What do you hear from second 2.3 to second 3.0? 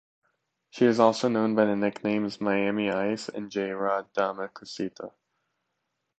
Miami